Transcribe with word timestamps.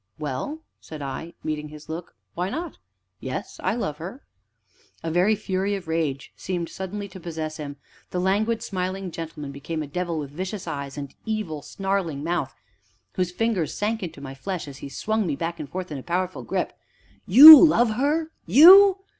"Well?" 0.17 0.63
said 0.79 1.03
I, 1.03 1.35
meeting 1.43 1.69
his 1.69 1.87
look, 1.87 2.15
"why 2.33 2.49
not? 2.49 2.79
Yes, 3.19 3.59
I 3.63 3.75
love 3.75 3.97
her." 3.99 4.23
A 5.03 5.11
very 5.11 5.35
fury 5.35 5.75
of 5.75 5.87
rage 5.87 6.33
seemed 6.35 6.69
suddenly 6.69 7.07
to 7.09 7.19
possess 7.19 7.57
him, 7.57 7.75
the 8.09 8.19
languid, 8.19 8.63
smiling 8.63 9.11
gentleman 9.11 9.51
became 9.51 9.83
a 9.83 9.87
devil 9.87 10.17
with 10.17 10.31
vicious 10.31 10.67
eyes 10.67 10.97
and 10.97 11.13
evil, 11.23 11.61
snarling 11.61 12.23
mouth, 12.23 12.55
whose 13.13 13.29
fingers 13.29 13.75
sank 13.75 14.01
into 14.01 14.21
my 14.21 14.33
flesh 14.33 14.67
as 14.67 14.77
he 14.77 14.89
swung 14.89 15.27
me 15.27 15.35
back 15.35 15.59
and 15.59 15.69
forth 15.69 15.91
in 15.91 15.99
a 15.99 16.01
powerful 16.01 16.41
grip. 16.41 16.73
"You 17.27 17.63
love 17.63 17.91
her? 17.91 18.31
you? 18.47 19.01